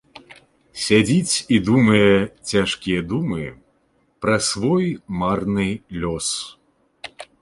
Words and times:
Сядзіць 0.83 1.35
і 1.57 1.59
думае 1.67 2.15
цяжкія 2.53 3.03
думы 3.11 3.45
пра 4.27 4.35
свой 4.49 4.87
марны 5.23 5.69
лёс. 6.05 6.31